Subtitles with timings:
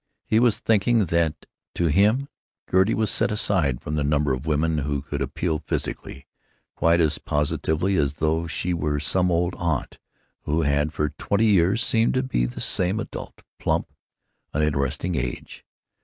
[0.25, 1.45] He was thinking that,
[1.75, 2.27] to him,
[2.71, 6.25] Gertie was set aside from the number of women who could appeal physically,
[6.75, 9.99] quite as positively as though she were some old aunt
[10.45, 13.93] who had for twenty years seemed to be the same adult, plump,
[14.55, 15.63] uninteresting age.